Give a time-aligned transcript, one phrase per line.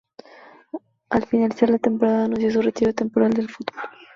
[1.09, 3.83] Al finalizar la temporada anunció su retiro temporal del fútbol.